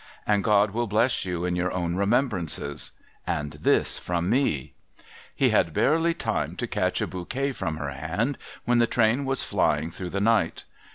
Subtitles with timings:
[0.25, 2.89] And God will bless you in your own remembrances.
[3.27, 4.73] And this from me!'
[5.35, 9.43] He had barely time to catch a bouquet from her hand, when the train was
[9.43, 10.63] flying through the night.